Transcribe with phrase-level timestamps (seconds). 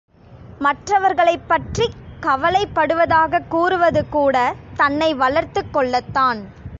[0.59, 1.93] மற்றவர்களைப் பற்றிக்.
[2.21, 4.53] கவலைப்படுவதாகக் கூறுவதுகூட
[4.75, 6.41] தன்னை வளர்த்துக் கொள்ளத்தான்!